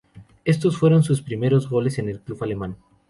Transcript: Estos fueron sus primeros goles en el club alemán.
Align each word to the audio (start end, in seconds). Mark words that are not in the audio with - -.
Estos 0.45 0.79
fueron 0.79 1.03
sus 1.03 1.21
primeros 1.21 1.69
goles 1.69 1.99
en 1.99 2.09
el 2.09 2.21
club 2.21 2.43
alemán. 2.43 2.75